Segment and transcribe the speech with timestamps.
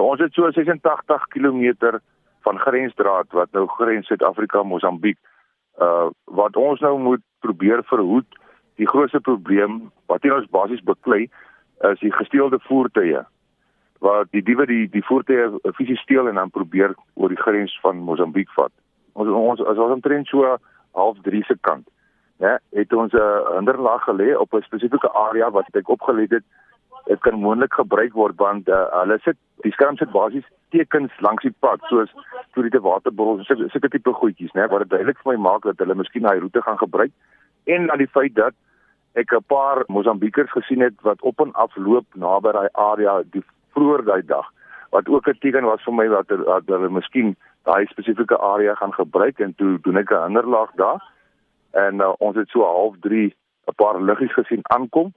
[0.00, 1.98] Nou ons het so 86 km
[2.46, 5.18] van grensdraad wat nou grens Suid-Afrika Mosambiek
[5.76, 8.38] uh wat ons nou moet probeer verhoed.
[8.80, 11.26] Die grootste probleem wat hier ons basies beklei
[11.90, 13.20] is die gesteelde voertuie
[14.00, 18.00] waar die diewe die die voertuie fisies steel en dan probeer oor die grens van
[18.08, 18.72] Mosambiek vat.
[19.12, 20.56] Ons ons as ons omtrent so
[20.96, 21.84] half 3 se kant
[22.40, 26.44] ja, het ons 'n hinderlaag gelê op 'n spesifieke area wat ek opgelet het.
[27.06, 31.42] Dit kan moontlik gebruik word want uh, hulle sit die skerm sit basies tekens langs
[31.42, 32.10] die pad soos
[32.54, 35.94] toeriste waterbottels so sulke tipe goedjies, né, wat dit duidelik vir my maak dat hulle
[35.94, 37.12] miskien daai roete gaan gebruik.
[37.66, 38.54] En dan die feit dat
[39.14, 43.44] ek 'n paar Mosambiekers gesien het wat op en af loop naby daai area die
[43.74, 44.46] vroeër daai dag
[44.90, 46.28] wat ook 'n teken was vir my dat
[46.66, 51.00] hulle miskien daai spesifieke area gaan gebruik en toe doen ek 'n hinderlaag daar.
[51.70, 53.34] En uh, ons het so half 3
[53.66, 55.12] 'n paar liggies gesien aankom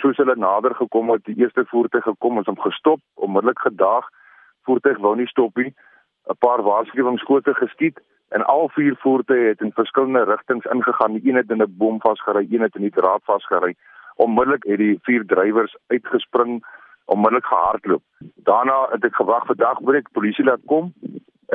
[0.00, 4.08] soos hulle nader gekom het die eerste voertuig gekom ons hom gestop onmiddellik gedaag
[4.68, 5.72] voertuig wou nie stop nie
[6.30, 11.36] 'n paar waarskuwingsskote geskiet en al vier voertuie het in verskillende rigtings ingegaan die een
[11.36, 13.74] het in 'n boom vasgery een het in die draad vasgery
[14.16, 16.64] onmiddellik het die vier drywers uitgespring
[17.04, 18.02] onmiddellik gehardloop
[18.50, 20.92] daarna het ek gewag vir dagbreek polisie laat kom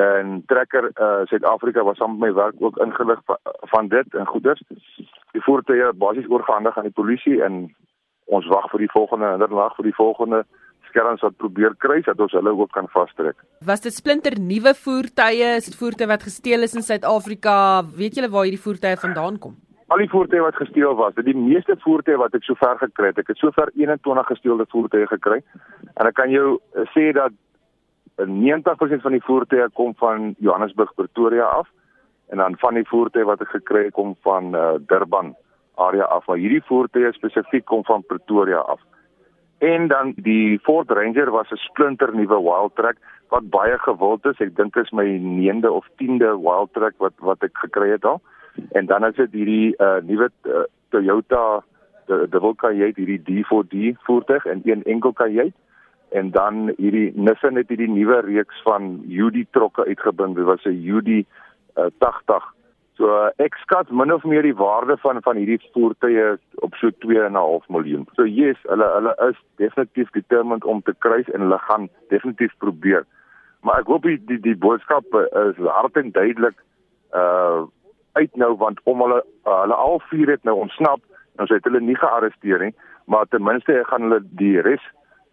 [0.00, 4.26] en trekker uh Suid-Afrika was saam met my werk ook ingelig van, van dit en
[4.26, 4.62] goeders.
[5.32, 7.74] Die voertuie basies oorgehandig aan die polisie en
[8.26, 10.44] ons wag vir die volgende hinderlaag vir die volgende
[10.90, 13.38] skerms wat probeer kruis dat ons hulle ook kan vastrek.
[13.66, 15.56] Was dit splinter nuwe voertuie?
[15.56, 17.56] Is dit voertuie wat gesteel is in Suid-Afrika?
[17.96, 19.58] Weet julle waar hierdie voertuie vandaan kom?
[19.90, 23.18] Al die voertuie wat gesteel was, dit die meeste voertuie wat ek sover gekry het.
[23.18, 25.40] Ek het sover 21 gesteelde voertuie gekry.
[25.96, 26.60] En ek kan jou
[26.94, 27.34] sê dat
[28.20, 31.68] 90% van die voertuie kom van Johannesburg Pretoria af
[32.30, 35.32] en dan van die voertuie wat ek gekry het kom van uh, Durban
[35.86, 36.26] area af.
[36.26, 38.80] Maar hierdie voertuie spesifiek kom van Pretoria af.
[39.60, 42.96] En dan die Ford Ranger was 'n splinter nuwe Wildtrak
[43.28, 44.40] wat baie gewild is.
[44.40, 48.20] Ek dink dit is my 9de of 10de Wildtrak wat wat ek gekry het al.
[48.72, 51.62] En dan is dit hierdie uh, nuwe uh, Toyota
[52.06, 55.54] die die Volkswagen hierdie D4D voertuig en een enkel kajuit
[56.10, 60.34] en dan hierdie Nissan het hierdie nuwe reeks van UD trokke uitgebring.
[60.34, 62.54] Dit was 'n UD uh, 80.
[63.00, 66.34] So uh, ek skat min of meer die waarde van van hierdie voertuie
[66.66, 68.04] op so 2.5 miljoen.
[68.18, 73.08] So yes, hulle hulle is definitief determined om te kruis en hulle gaan definitief probeer.
[73.64, 75.16] Maar ek hoop die die, die boodskap
[75.46, 76.60] is hard en duidelik
[77.16, 77.64] uh
[78.18, 81.00] uit nou want om hulle uh, hulle al vier het nou ontsnap.
[81.40, 82.74] Ons het hulle nie gearresteer nie,
[83.08, 84.84] maar ten minste gaan hulle die res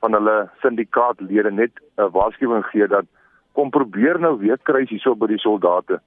[0.06, 3.10] van hulle syndikaatlede net 'n waarskuwing gee dat
[3.60, 6.00] kom probeer nou weer kry hierso by die soldate